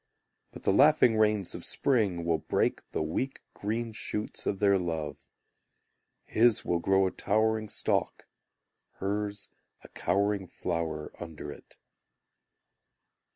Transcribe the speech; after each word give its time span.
But 0.51 0.63
the 0.63 0.73
laughing 0.73 1.15
rains 1.15 1.53
of 1.53 1.63
spring 1.63 2.25
Will 2.25 2.39
break 2.39 2.81
the 2.89 3.03
weak 3.03 3.39
green 3.53 3.93
shoots 3.93 4.47
of 4.47 4.57
their 4.57 4.79
love. 4.79 5.19
His 6.25 6.65
will 6.65 6.79
grow 6.79 7.05
a 7.05 7.11
towering 7.11 7.69
stalk, 7.69 8.27
Hers, 8.93 9.51
a 9.83 9.87
cowering 9.89 10.47
flower 10.47 11.11
under 11.21 11.51
it. 11.51 11.77